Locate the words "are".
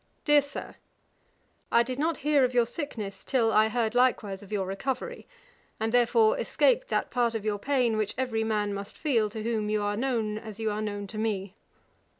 9.83-9.95, 10.71-10.81